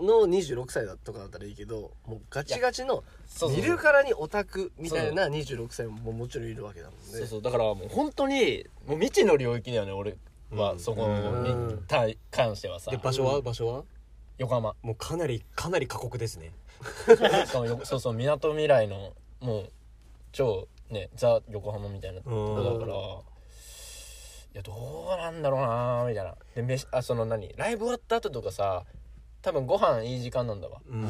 [0.00, 7.42] の26歳だとかだったらいいけどもうガチガチのそうそう見るからにオタクみたいな26歳ももちろんいるわけだもんねそうそう。
[7.42, 10.16] だからもう本当にもう未知の領域だよね俺
[10.52, 10.80] は、うん。
[10.80, 12.90] そこうんに対関してはさ。
[12.90, 13.40] で場所は？
[13.40, 13.84] 場所は？
[14.38, 14.74] 横浜。
[14.82, 16.52] もうかなりかなり過酷ですね。
[17.46, 19.72] しかもよそうそうみなとみらいのもう
[20.32, 22.96] 超ねザ横浜みたいなとこだから。
[24.52, 24.72] いやど
[25.14, 26.34] うなんだろうなみたいな。
[26.56, 27.54] で飯あその何？
[27.56, 28.84] ライブ終わった後とかさ
[29.42, 30.80] 多分ご飯いい時間なんだわ。
[30.88, 31.08] うん。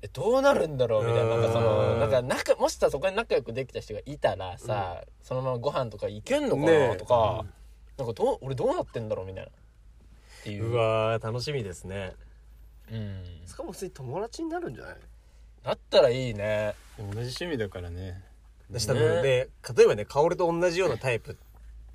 [0.00, 1.04] えどうなるんだろう？
[1.04, 1.30] みたいな。
[1.30, 6.88] なんかそのうんなんか仲もしさそこに仲良くできた人がいたらさ、そのままご飯とか行けんのかねえ。
[6.88, 7.44] なとか、
[7.96, 9.50] なんかどう俺どうなってんだろうみたいな。
[9.50, 9.54] っ
[10.44, 10.66] ていう。
[10.66, 12.14] うわー楽しみですね。
[12.92, 13.24] うん。
[13.46, 14.96] しかも普通に友達になるんじゃない？
[15.64, 16.74] だったらいいね。
[16.98, 18.22] 同じ趣味だからね。
[18.70, 19.00] 私多ね。
[19.00, 21.36] 分で例えばね薫と同じようなタイプ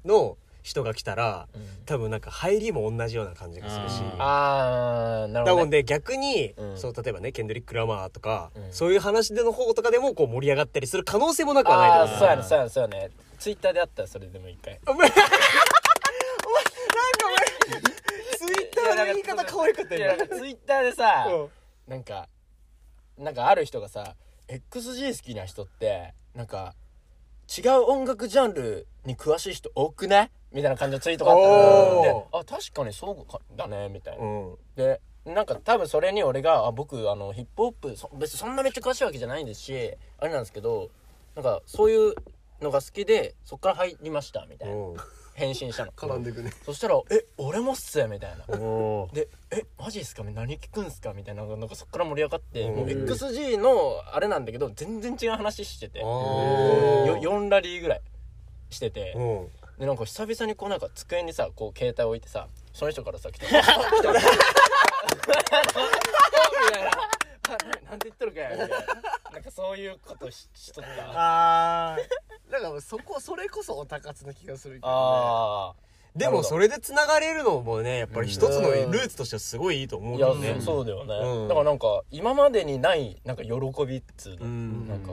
[0.03, 1.61] の人が来たらうん。
[1.85, 4.01] 多分なんか入りも同じような感じがするし。
[4.17, 6.77] あーなるほど、ね、だもんで逆に、うん。
[6.77, 8.73] そう例えばねケンドリック・ラマーとか、うん。
[8.73, 13.11] そういう話での方とかでもこう盛り上がったりする可能性もなくはないそうやねそうやねそうやね。
[13.37, 15.23] ツイッターであったらそれでも一回お前なんか
[16.47, 16.63] お前
[18.37, 21.91] ツイッターの言い方可愛かったいや今なんかツイッターでさうん。
[21.91, 22.29] なんか
[23.17, 24.15] なんかある人がさ
[24.47, 26.73] XG 好きな人ってなんか
[27.57, 34.55] 違う音楽ジャンルに詳しい人多くねみたいな感じのツイートがあったであ確かにそうかだねみたいな、うん。
[34.75, 40.89] でなんか多分それに俺があ僕あのヒップホップそ別にそんなめっちゃ詳しいわけじゃないんですしあれなんですけど
[41.35, 42.13] なんかそういう
[42.61, 44.75] のが好きでそっから入りましたみたいな。
[44.75, 44.95] うん
[45.35, 45.91] 返信したの。
[45.97, 46.51] 絡んでいくね。
[46.63, 48.45] そしたら「え俺もっすよ」みたいな。
[49.13, 50.23] で「えマジっすか？
[50.23, 56.01] 何聞くんすか?」みたいななんかそっから盛り上がってもううん XG のあれなんだけど全然違う話してて。
[56.01, 58.01] あよー4ラリーぐらい
[58.69, 59.13] してて。
[59.15, 59.51] うん
[59.83, 63.65] でなんか久々にこうなんか机にさこう携帯置いてさその人からさ来て「あ来
[64.01, 64.19] た み
[66.71, 66.89] たいな。
[66.89, 67.57] あ
[67.91, 68.77] なんて言っとるかやみたいな。
[69.33, 70.89] なんかそういうことししとった。
[71.11, 72.51] あー。
[72.51, 75.73] だからそこそれこそオタ活な気がするけど、ね、あ
[76.15, 80.55] でもそれで繋がれるのもねやっぱり一つのルーツとしてはすごいいいと思あいけどね。
[80.59, 81.47] そそうだよね、うん。
[81.49, 83.51] だからなんか今までにないなんか喜
[83.85, 84.87] びっつうの、うん。
[84.87, 85.11] なんか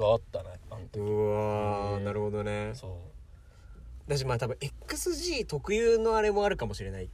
[0.00, 1.00] があったねあの時。
[1.00, 2.70] うわーなるほどね。
[2.72, 3.15] そう
[4.08, 7.08] だしまあ多分 XG 特有のあれもあるかもしれない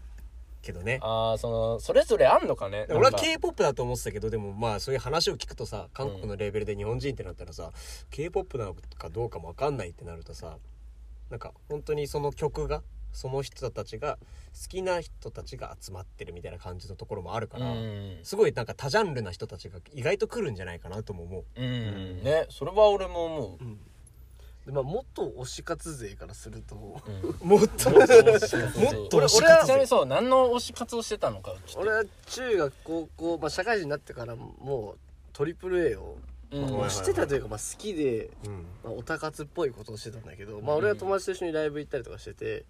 [0.61, 1.01] けどね。
[1.03, 2.87] ああそのそれぞれあんのかね？
[2.91, 7.73] 俺は k p o p だと思ってたけどでもまあそういう話を聞くとさ韓国のレベルで日本人ってなったらさ、
[8.11, 10.59] k p o p なのかどうかも分かんないってなるとさ
[11.31, 14.19] なんか本当にその曲がその人たちが
[14.55, 18.19] 好きな人たちが集まってるみたいな感じのところもあるかうら、ん。
[18.23, 21.45] すごいなんか多ジャンルな人たちが意外と来るんじゃないかなとも思う。
[21.57, 22.23] うん。
[22.23, 23.65] ねそれは俺も思う、
[24.67, 27.01] でまあ、もっと推し活勢からすると
[27.45, 27.49] うん。
[27.49, 28.57] もっともっと推し
[29.13, 34.99] 俺は活ちなみにそう何の推し活をしてたのか俺は中学高校、まあ、社会人になってからもう
[35.33, 36.17] トリプル a を、
[36.89, 38.53] してたというか、まあ、好きで、うん。
[38.85, 42.65] まあ、オタ活っぽいことをしてたんだけど、まあ、俺は友達と一緒にライブ行ったりとかしてて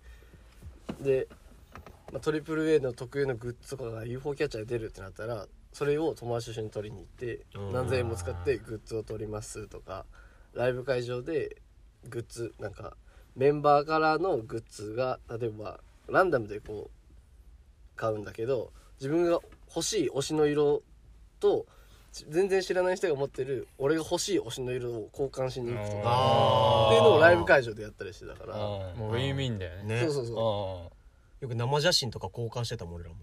[1.00, 1.28] で、
[2.10, 7.72] まあ、トリプル a の特有のグッズとかが UFO キャッチャーで出るってなったらそれを友達と一緒に取りに行ってうん。
[7.72, 10.06] 何千円も使ってグッズを取りますとか
[10.54, 11.61] ライブ会場で
[12.08, 12.96] グッズなんか
[13.36, 19.38] メンバーからのグッズが例えばランダムでこう買うんだけど自分が
[19.68, 20.82] 欲しい推しの色
[21.40, 21.66] と
[22.28, 28.54] 全然知らない人が持ってる俺が欲しい推しの色を交換しに行くとかあっていうのをライブ会場でやったりしてたから。
[28.54, 28.60] うん
[28.98, 30.00] もうウィンウィンだよね。
[30.00, 30.00] ね。
[30.02, 30.90] そうそうそ
[31.40, 31.44] う。
[31.44, 33.16] よく生写真とか交換してたもん俺らも。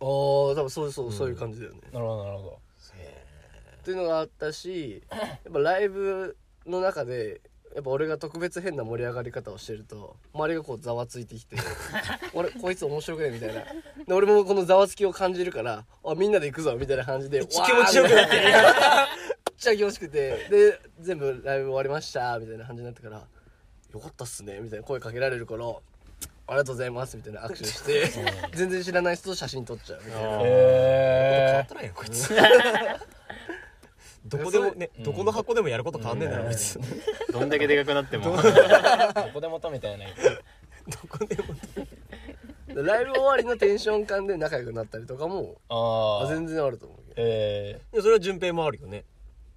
[0.00, 2.58] ああ多分そうそうそういう感じだよね、なるほどなるほど。
[3.82, 7.40] っていうのがあったしやっぱライブの中で
[7.74, 11.56] やっぱ俺が特別変な盛り上がり方をしてると周りがこうざわついてきて
[12.34, 13.64] 「俺こいつ面白くない」みたいな。
[14.06, 18.42] で俺もこのざわつきを感じるから「あみんなで行くぞ」みたいな感じで気持ちよくなってる。
[18.44, 18.54] めっ
[19.58, 23.22] ちゃ気持ちよくてで全部ライブ終わりましたみたいな感じになってから
[23.92, 25.64] 「よかったっすね」みたいな声かけられるから
[26.48, 28.10] 「ありがとうございます」みたいな握手して
[28.54, 30.28] 全然知らない人と写真撮っちゃうみたいな。
[30.28, 32.34] 変わへってないよこいつ
[34.38, 36.78] どこでもねどこの箱でもやること変わんねえんだろこいつ
[37.32, 38.36] どどんだけでかくなっても。
[38.38, 40.14] え どこでも止めたやない
[41.08, 41.54] こでも
[42.74, 47.12] でライブ終わりのテンション感で仲良くなったりとかもああ全然あると思うけど。
[47.16, 49.04] えいやそれは順平もあるよね。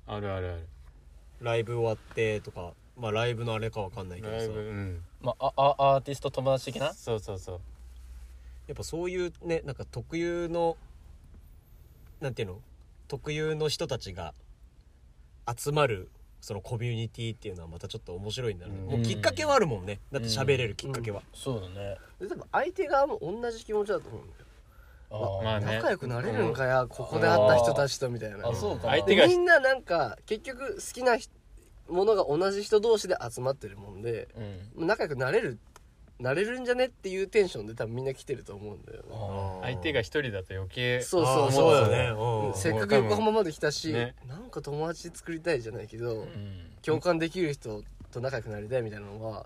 [0.08, 0.68] あるあるある。
[1.42, 4.46] ライブ終わってとかまあライブのあれかわかんないけどさ。
[4.46, 5.04] うん。
[5.22, 6.94] ー、まあああアーティスト友達的な？
[6.94, 7.62] そうそうそう。
[8.68, 10.78] やっぱそういうねなんか特有の
[12.20, 12.62] なんていうの？
[13.08, 14.34] 特有の人たちが
[15.58, 16.10] 集まる
[16.42, 18.92] そのコミュニティっていうのはまたちょっと面白いんだろうね、うん。
[18.92, 20.00] もうきっかけはあるもんね。
[20.12, 21.98] だって喋れるきっかけは、そうだね。
[22.20, 25.78] で多分相手側も同じ気持ちだと思うんだよまあね。
[25.78, 28.48] 仲良くなれるんかや、ここで会った人たちとみたいな。
[28.48, 31.34] あそうかな相手がでみんななんか結局好きな人
[31.90, 34.28] ものが同じ人同士で集まってるもんで
[34.76, 34.88] うん。
[34.88, 35.58] 仲良くなれる
[36.18, 39.10] なれるんじゃねっていうテンションで多分みんな来てると思うんだよね。
[39.12, 42.48] あ相手が一人だと余計そうそうそうだよね。
[42.48, 42.54] うん。
[42.54, 44.16] せっかく横浜まで来たし、ね。
[44.26, 46.72] なんか友達作りたいじゃないけど、ーうん。
[46.82, 49.46] 共感できる人と仲良くなりたいみたいなのは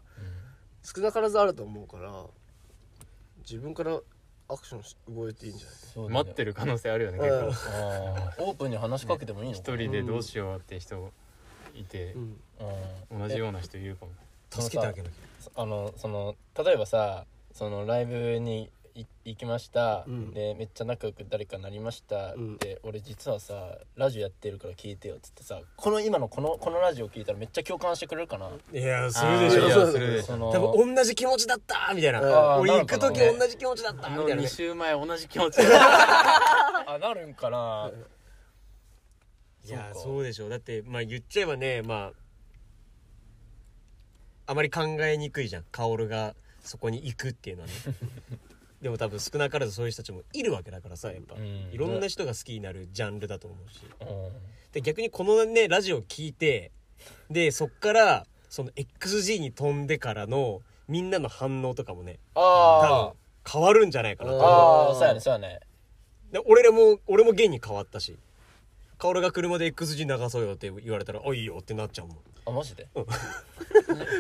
[0.84, 2.26] 少なからずあると思うから
[3.40, 4.00] 自分から
[4.48, 6.10] アクションし動いていいんじゃない？
[6.10, 7.48] 待ってる可能性あるよねうん。
[7.48, 7.68] 結
[8.38, 8.50] 構。
[8.50, 11.12] オープンに話しかけてもいいの一人でどうしようって人
[11.74, 12.14] いて。
[12.14, 12.42] うん。
[13.12, 13.20] うん。
[13.20, 14.12] 同じような人いるかも。
[14.52, 15.12] 助けてあげなき
[15.56, 20.34] あのその例えばさそのライブにい行きました、うん。
[20.34, 22.58] でめっちゃ仲良く誰かなりました、うん。
[22.58, 28.48] で俺実はさラジオやってるから聞いてよっつってさこの今のこのこのラジオ聞いたらめっちゃ共感してくれるかな。
[28.48, 29.70] ゃいやするでしょ。
[29.70, 30.26] そうやするでしょ。
[30.28, 34.48] その多分同じ気持ちだったみたいな、うん俺行く時同じ気持ちだった2みたいなね。
[34.48, 37.92] 週前同じ気持ち あなるんかな。
[39.66, 40.00] いやそうか。
[40.00, 40.48] そうでしょ。
[40.48, 42.29] うだってまあ言っちゃえばねまあ
[44.50, 45.64] あまり考えにくいじゃん。
[45.72, 46.34] 薫が
[46.64, 47.74] そこに行くっていうのはね。
[48.82, 51.70] でも多分少なからずそういう人たちもいるわけだからさやっぱ、うん。
[51.72, 53.82] いろんな人が好きになるジャンルだと思うし。
[54.02, 54.32] うん。
[54.72, 56.72] で逆にこのねラジオ聞いて
[57.30, 63.14] でそっからその XG に飛んでからのみんなの反応とかもね多あ
[63.46, 64.90] 分変わるんじゃないかなとあ思う。
[64.90, 65.60] ああそうやねそうやね。
[66.32, 68.18] で俺らも俺も現に変わったし。
[68.98, 72.88] 薫が車で XG 流そうよって言われたら「あいいよ」ってなっちゃうもんあマジで？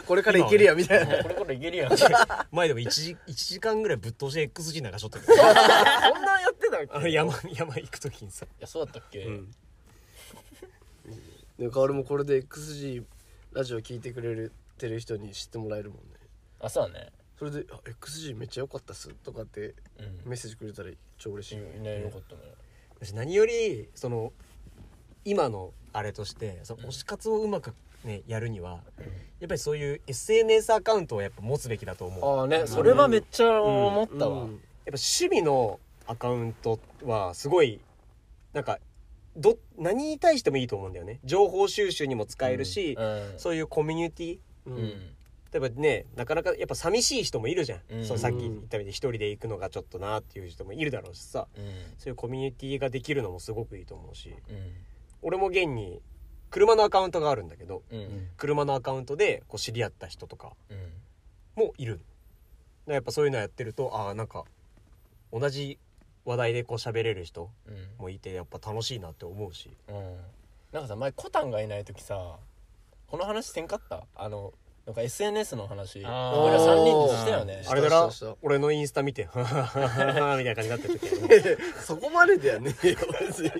[0.05, 1.23] これからいけるやみたいな。
[1.23, 1.91] これこれいけるやん。
[2.51, 9.51] 前でも1時 ,1 時間ぐらいぶっ通して XG 流しとったけど そんなんやってたっあの山山行く時にさ、いやそうだったっけ、うん、
[11.57, 13.03] で薫もこれで XG
[13.53, 16.03] ラジオ聞いてくれてる人に知ってもらえるもんね。
[16.59, 17.11] あそうだね。
[17.37, 20.21] それであ「XG めっちゃ良かったっす」とかってうん。
[20.25, 21.57] メッセージくれたら超嬉しい。
[21.57, 22.41] よいないよかったね。
[22.99, 24.33] 私何よりその
[25.25, 28.79] 今のあれとしてその推し活をうまくねやるには
[29.39, 32.39] やっぱりそういう SNS アカウントをやっぱ持つべきだと思う。
[32.39, 34.51] ああねそれはめっちゃ思ったわ、うん。
[34.51, 37.79] やっぱ趣味のアカウントはすごい
[38.53, 38.79] なんか
[39.37, 41.19] ど何に対してもいいと思うんだよね。
[41.23, 43.33] 情報収集にも使えるし、うん。
[43.37, 44.39] そういうコミュニティ。
[44.65, 44.89] ううんん。
[45.51, 48.05] 例えばねなかなかやっぱ寂しい人もいるじゃん、うん。
[48.05, 51.47] そのさっき言ったみたいに一人で行くのがちょっとなっていう人もいるだろうしさ。
[51.55, 51.63] うん。
[51.97, 54.29] そういうコミュニティができるのもすごくいいと思うし。
[54.29, 54.35] うん。
[55.21, 56.01] 俺も現に
[56.49, 58.29] 車のアカウントがあるんだけどうん。
[58.37, 61.63] 車のアカウントでこう知り合った人とかうん。
[61.63, 61.99] もいる
[62.87, 64.43] やっぱそういうのやってるとああなんか
[65.31, 65.77] 同じ
[66.25, 67.75] 話題でこう喋れる人うん。
[67.99, 69.69] もいてやっぱ楽しいなって思うし。
[69.87, 70.15] うん。
[70.71, 72.37] なんかさ前コタンがいない時さ
[73.07, 74.03] この話せんかった？
[74.15, 74.53] あの
[74.85, 76.03] なんか SNS の話。
[76.05, 76.39] あー。
[76.41, 77.63] 俺ら3人でしたよね。
[77.67, 78.11] あれだな。
[78.11, 80.99] したした俺のインスタ見てはははははみたいな感じになってる
[81.57, 83.51] 時 そこまでではねえよ別に。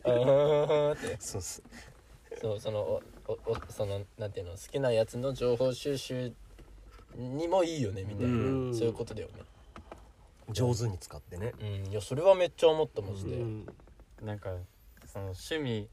[1.20, 1.62] そうっす
[2.40, 6.32] そうそのおおおそのなんていうの好きなやつの情報収集
[7.18, 8.36] にもいいよねみたいな、う
[8.70, 8.74] ん。
[8.74, 9.34] そういうことだよね。
[10.50, 11.54] 上手に使ってね。
[11.60, 11.92] うん。
[11.92, 13.36] いやそれはめっちゃ思ったマジで。
[13.36, 13.66] うん。
[14.24, 14.52] なんか
[15.06, 15.90] その趣味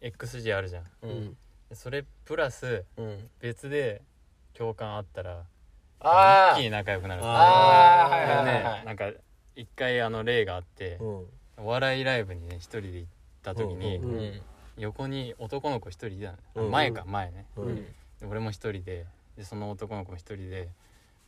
[0.00, 0.84] XG あるじゃん。
[1.02, 1.36] うん。
[1.72, 3.28] それプラスうん。
[3.40, 4.00] 別で
[4.54, 5.44] 共感あったら
[6.00, 6.58] あー。
[6.58, 7.22] 一気に仲良くなる。
[7.24, 8.10] あー。
[8.10, 8.84] はいはいはいねはい。
[8.86, 9.10] なんか
[9.54, 11.26] 一回あの例があってうん。
[11.58, 13.10] お笑いライブにね一人で行っ
[13.42, 14.18] た時にうん。
[14.18, 14.42] うん
[14.80, 16.70] 横に男の子一人いたのうん。
[16.70, 17.46] 前か前ね。
[18.20, 20.68] で俺も一人ででその男の子も一人で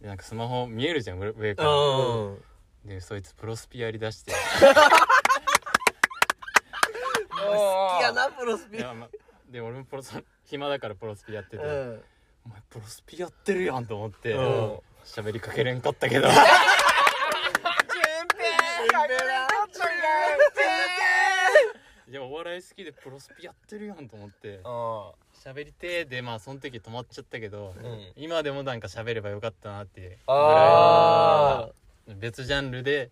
[0.00, 1.70] でなんかスマホ見えるじゃん上上から。
[1.70, 2.34] あ
[2.84, 4.32] でそいつプロスピやりだして。
[7.30, 8.78] 好きやなプロスピ。
[8.78, 9.08] いやま
[9.50, 12.02] で俺もプロス暇だからプロスピやってて、うん。
[12.46, 14.78] お前プロスピやってるやんと思ってうん。
[15.04, 16.28] 喋、りかけれんかったけど
[22.12, 24.60] いやお笑い好きでプロスピやってるやんと思って。
[24.64, 28.12] あ喋りてーでまあその時止まっちゃったけど、うん。
[28.16, 31.70] 今でもなんか喋ればよかったなっていうあ
[32.20, 33.10] 別ジャンルで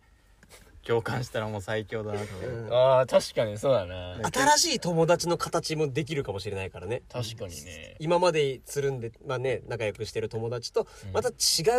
[0.87, 2.69] 共感したらもう最強だなって、う。
[2.69, 2.75] ん。
[2.75, 4.21] ああ確かにそうだね。
[4.35, 7.01] 新しい友達の形もできるかもしれないからね。
[7.11, 7.97] 確かにね。
[8.01, 11.13] 今までつるんで、まあね、仲良くしてる友達とうん。
[11.13, 11.33] また違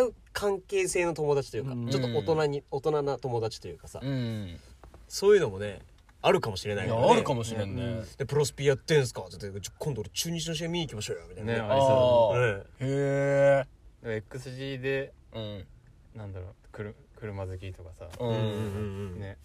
[0.08, 1.88] う関係性の友達というか、うん。
[1.88, 4.58] ちょっと大人に大人な友達というかさ、うん。
[5.06, 5.82] そういうのもね
[6.22, 8.02] あるかもしれないいからねやあるかもしれんね。
[8.16, 9.22] でプロスピやってんすか？
[9.22, 11.52] って言って今度俺中日の試合見に行きましょうよみたいな。
[11.52, 13.64] ねねああねへ
[14.04, 14.20] え。
[14.20, 15.66] で XG でうん。
[16.14, 19.16] なんだろうくる車好きとかさ、ううんうんうん。
[19.16, 19.36] んね。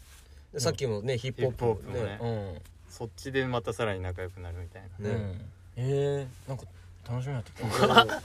[0.53, 2.53] でさっきもねヒップホップもヒップホップもね。
[2.53, 2.61] うん。
[2.89, 5.15] そっちでまたさらに仲良くなるみたいな、ね。
[5.15, 5.83] うん。
[5.83, 6.63] へえなんか
[7.09, 8.19] 楽しみになった。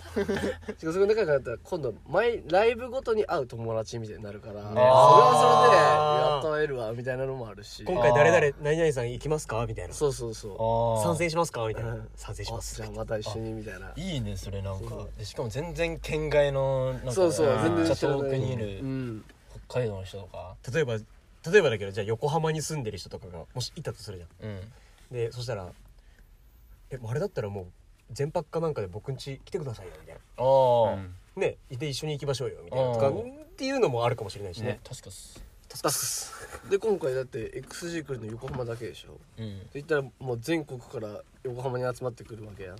[0.74, 7.84] しかもそこ仲良くなったら今度毎ライブごとに会う友達みたいになるから、それはそれでやっと会えるわみたいなのもあるし。
[7.84, 9.64] 今回誰々何々さん行きますか？
[9.66, 9.94] みたいな。
[9.94, 11.04] そうそうそう。
[11.04, 11.66] 参戦しますか？
[11.66, 11.94] みたいな。
[11.94, 12.08] うん。
[12.16, 12.76] 参戦します。
[12.76, 13.92] じゃあまた一緒にみたいな。
[13.96, 14.88] いいねそれなんか。
[14.90, 19.24] そうでしかも全然県外のなんかそうそう全然遠くにいうるん。
[19.68, 20.56] 北海道の人とか。
[20.72, 24.50] 例えば例えばだけどじゃあ横浜に住んでる人とかがもしいたとするじゃん。
[24.50, 24.72] うん。
[25.12, 25.68] でそしたら
[26.90, 27.66] 「えあれだったらもう
[28.12, 30.20] 全泊かなんかで僕ん家来てくださいよ」みたいな。
[30.36, 30.92] ああ。
[30.94, 32.94] うん「ねで一緒に行きましょうよ」みたいな。
[32.94, 34.66] とかうんっていうのもあるかもしれないしね。
[34.68, 35.44] ね確かっす。
[35.68, 36.32] 助かっす。
[36.70, 39.18] で今回だって XG 来るの横浜だけでしょ。
[39.38, 39.56] うん。
[39.56, 42.76] って言ったらもう全国から横浜に集まってくるわけやん。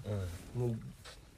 [0.57, 0.69] うん。
[0.69, 0.79] もう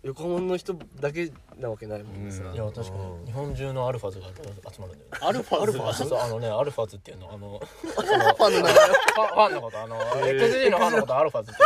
[0.02, 2.54] 横浜の人だけなわけないもんねさ、うん。
[2.54, 3.20] いや確かうん。
[3.20, 5.18] に日本中のアルファズが集まるんだよね。
[5.20, 11.60] アルファズあそうそうあのねアルファズっていうのあの ファンの名前ファンファンのことあの XG のファンのことアルファズって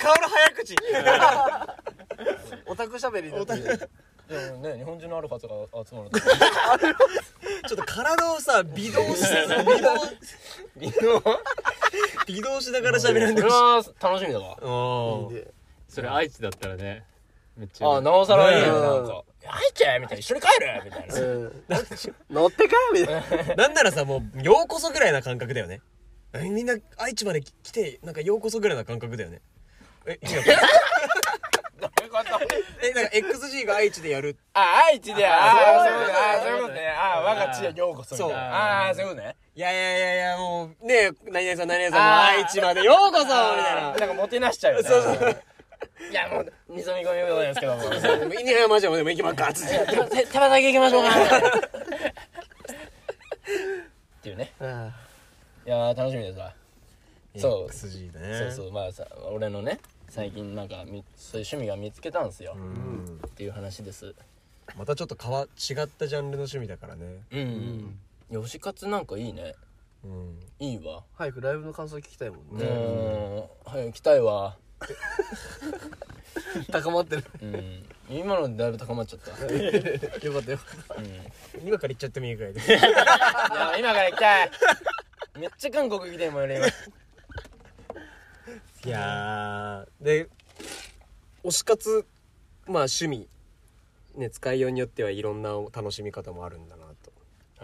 [0.00, 0.76] 言うちょっと顔の早口
[2.66, 3.44] オタクしゃべりでも
[4.58, 6.10] ね日本中のアルファズが集まる
[7.68, 9.24] ちょっと体をさ微動し
[9.66, 9.94] 微動
[10.76, 11.40] 微動？
[12.26, 15.26] 微動しながら喋らんでほしいそれは楽しみだわ。
[15.26, 15.34] うん。
[15.34, 15.52] で
[15.88, 17.04] それ愛知だったらね
[17.56, 21.14] めっちゃあなおさらいいよねなんか「入っちゃえ!」みたいな「一緒に帰る!」みたいな。
[21.16, 21.64] うん。
[22.30, 23.54] 乗ってかみたいな。
[23.56, 25.80] なんならさもうようこそぐらいな感覚だよね。
[26.32, 29.40] えみんな愛知まで来てなんかようこそぐらいな感覚だよね
[30.06, 30.42] え違う
[32.82, 34.36] えなんか XG が愛知でやる。
[34.52, 36.88] あ愛知でああそういうことあそういうことね。
[36.88, 38.32] あ我が地へようこそみたいそう。
[38.32, 38.38] な
[38.86, 39.36] ああそういうことね。
[39.54, 43.92] いやいやいやいやもうね何々さん何々さんも愛知までようこそみたいな。
[43.92, 44.88] なんかもてなしちゃうよね。
[44.88, 45.42] そうそう。
[46.10, 47.76] いやもう味噌煮込みでございますけど。
[47.76, 47.82] も
[48.34, 49.78] イニハヤマジャでも行きまっかっつって
[50.10, 51.04] 手手羽だけ行きましょう。
[51.04, 51.40] かっ
[54.22, 54.52] ていうね。
[54.60, 54.90] あ
[55.66, 56.52] いやー楽しみですわ
[57.36, 57.70] そう。
[57.70, 62.54] XG ねそうそうまあさ俺のね最近なんかみそういう趣味が見つけたんですよ。
[62.56, 63.20] うん。
[63.26, 64.14] っていう話です。
[64.76, 67.06] またちょっと変わ違ったジャンルの趣味だからね。
[67.32, 67.98] うん
[68.30, 69.54] いや推し活なんかいいね。
[70.04, 70.40] うん。
[70.58, 71.02] いいわ。
[71.16, 72.64] 早くライブの感想聞きたいもんうね。
[72.66, 73.38] ん。
[73.64, 74.56] はい行きたいわ。
[76.72, 77.24] 高まってる。
[77.42, 77.84] うん。
[78.08, 79.46] 今のでだいぶ高まっちゃった。
[79.46, 79.64] うんい
[80.24, 80.58] よかったよ。
[81.64, 82.60] 今から言っちゃってもいいくらいで。
[82.72, 84.50] や今から行きたい。
[85.38, 86.66] めっちゃ韓国行きたいもん俺今
[88.84, 90.28] いやーで
[91.44, 92.06] 推し活
[92.66, 93.28] まあ趣味
[94.16, 97.12] ね使いようによってはいろんな楽しみ方もあるんだなと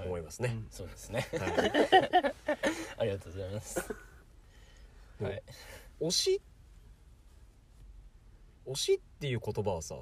[0.02, 1.26] 思いますね、そうですね。
[1.32, 2.34] はい。
[3.00, 3.94] ありがとうございます。
[5.22, 5.42] はい。
[6.00, 6.42] 推し
[8.66, 9.96] 推しっていう言葉はさ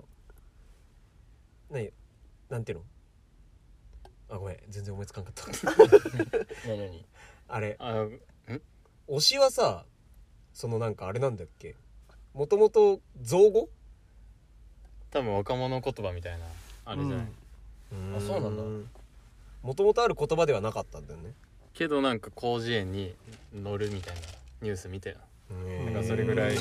[1.70, 1.92] 何
[2.48, 2.85] なんていうの？
[4.31, 5.46] あごめん全然思いつかんかった。
[6.66, 7.07] 何何？
[7.46, 7.77] あれ。
[7.79, 8.20] あん
[9.07, 9.87] 推しはさ
[10.55, 11.75] そのなんかあれなんだっけ？
[12.33, 13.69] もともと造語？
[15.11, 16.47] 多分若者言葉みたいな
[16.87, 17.27] あれじゃない、
[18.17, 18.62] あそうなんだ。
[19.62, 21.33] もともとある言葉ではなかったんだよね。
[21.73, 23.14] けどなんか広辞苑に
[23.53, 24.21] 載るみたいな
[24.62, 25.17] ニュース見てよ。
[25.85, 26.57] なんかそれぐらい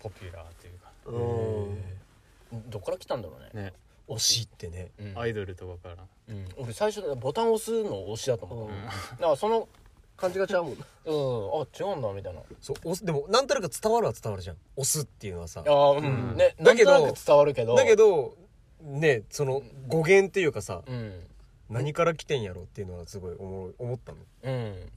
[0.00, 0.90] ポピュラーっていうか。
[1.06, 2.70] うん。
[2.70, 3.62] どっから来たんだろうね。
[3.62, 3.72] ね。
[4.08, 4.88] 推しってね。
[5.00, 5.18] うん。
[5.18, 5.96] アイドルとかから。
[6.28, 6.48] うん。
[6.56, 8.74] 俺最初ボタン押すの押しだと思った。
[8.74, 8.82] うん。
[8.84, 9.68] だからその
[10.16, 10.86] 感じがちゃうもんな。
[11.06, 11.14] うん。
[11.62, 12.40] あ違うんだみたいな。
[12.60, 14.56] そう押すでもなんとなく伝わるは伝わるじゃん。
[14.76, 15.62] 押すっていうのはさ。
[15.66, 16.36] ああうん、うん。
[16.36, 17.74] ねだけどなんとなく伝わるけど。
[17.74, 18.36] だけど
[18.80, 21.26] ねその語源っていうかさうん。
[21.68, 24.18] 何から来てんやろっていうのはすごい思う思ったの。
[24.42, 24.90] うん。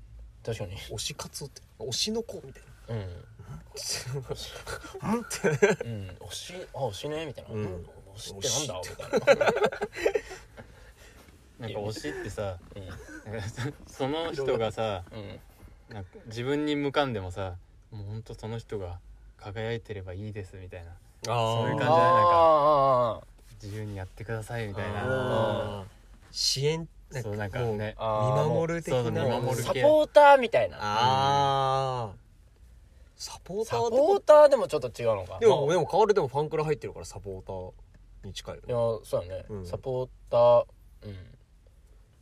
[0.46, 0.78] 確かに。
[0.78, 2.96] 推し活って推しの子みたいな。
[2.96, 3.02] うん。
[5.16, 5.50] うんって。
[5.86, 6.10] うん。
[6.28, 7.86] 推しあ推しねみたいな、うん。
[8.16, 8.82] 推しってなんだ
[9.16, 9.46] みたいな
[11.60, 12.86] なんか推しってさうん。
[13.32, 13.48] なんか
[13.86, 15.40] その人がさうん。
[15.94, 17.56] なんか自分に向かんでもさ
[17.92, 19.00] もうほんとその人が
[19.38, 20.92] 輝いてればいいですみたいな。
[21.28, 23.22] あそういう感じあ
[23.62, 25.86] 自由にやってくださいみたいな。
[26.32, 28.04] 支援なんそうなんかね見
[28.50, 30.78] 守る的そうなサポーターみたいな。
[30.80, 32.10] ああ
[33.16, 35.40] サポータサーってポーターでもちょっと違うのか。
[35.40, 35.76] でもまあ。
[35.76, 39.66] でも変わるでもファンクラ入ってるからサポーターに近いよいやねそうだね、うん。
[39.66, 40.66] サポーター
[41.04, 41.16] うん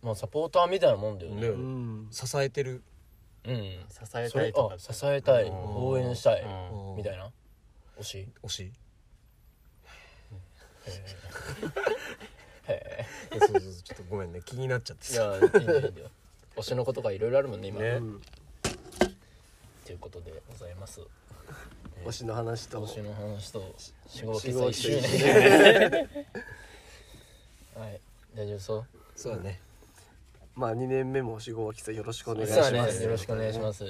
[0.02, 1.42] まあサポーターみたいなもんだよね。
[1.42, 1.48] ね。
[1.50, 2.08] うん。
[2.12, 2.84] 支えてる。
[3.46, 3.56] うん。
[3.56, 4.76] 支えそれたいとか。
[4.76, 5.46] あ支えたい。
[5.46, 5.54] うん。
[5.88, 6.42] 応援したい。
[6.42, 6.96] うん。
[6.98, 7.32] みたいな。
[8.00, 8.28] 推し。
[8.44, 8.72] 推し？
[12.68, 13.06] へえ
[13.40, 13.74] そうそうそう。
[13.84, 14.42] ちょっとごめんね。
[14.46, 16.10] 気になっちゃってえいさやいいんだよいいんだよ。
[16.56, 17.82] 推しのことがいろいろあるもんね今。
[17.82, 17.90] ね。
[17.90, 18.22] うん。
[19.86, 21.02] ということでございます。
[22.06, 22.86] 推しの話と。
[22.86, 23.76] 推しの話と。
[24.08, 26.10] 四号機四号機1周年。
[27.76, 28.02] はい。
[28.36, 28.86] 大丈夫そう？
[29.16, 29.62] そうだね
[30.58, 32.72] まあ2年目も四号機さんよろしくお願いします。
[32.72, 33.04] ね。
[33.04, 33.84] よろしくお願いします。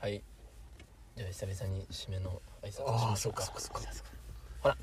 [0.00, 0.22] はい。
[1.16, 3.80] じゃあ久々に締めの挨拶しああましょうっかそっかそっか。
[4.62, 4.76] ほら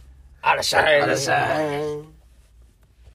[0.43, 2.18] あらっしゃいあらっしゃい